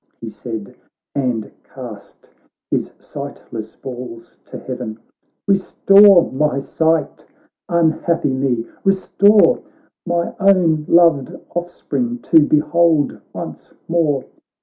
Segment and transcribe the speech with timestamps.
[0.19, 0.73] 'He said,
[1.13, 2.31] and cast
[2.71, 4.99] his sightless balls to heaven,'
[5.47, 7.23] Restore my sight,
[7.69, 9.61] unhappy me, restore
[10.07, 14.25] My own loved offspring, to behold once more